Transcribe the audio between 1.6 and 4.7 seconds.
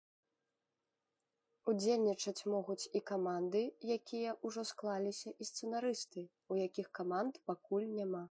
Удзельнічаць могуць і каманды, якія ўжо